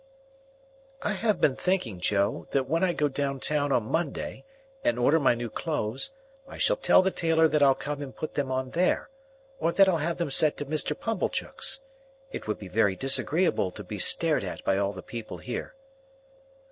"I 1.03 1.13
have 1.13 1.39
been 1.39 1.55
thinking, 1.55 1.99
Joe, 1.99 2.47
that 2.53 2.67
when 2.67 2.83
I 2.83 2.91
go 2.91 3.07
down 3.07 3.39
town 3.39 3.71
on 3.71 3.83
Monday, 3.83 4.45
and 4.83 4.97
order 4.97 5.19
my 5.19 5.35
new 5.35 5.51
clothes, 5.51 6.09
I 6.47 6.57
shall 6.57 6.75
tell 6.75 7.03
the 7.03 7.11
tailor 7.11 7.47
that 7.49 7.61
I'll 7.61 7.75
come 7.75 8.01
and 8.01 8.15
put 8.15 8.33
them 8.33 8.49
on 8.51 8.71
there, 8.71 9.11
or 9.59 9.71
that 9.73 9.87
I'll 9.87 9.97
have 9.97 10.17
them 10.17 10.31
sent 10.31 10.57
to 10.57 10.65
Mr. 10.65 10.99
Pumblechook's. 10.99 11.81
It 12.31 12.47
would 12.47 12.57
be 12.57 12.67
very 12.67 12.95
disagreeable 12.95 13.69
to 13.73 13.83
be 13.83 13.99
stared 13.99 14.43
at 14.43 14.63
by 14.63 14.75
all 14.75 14.91
the 14.91 15.03
people 15.03 15.37
here." 15.37 15.75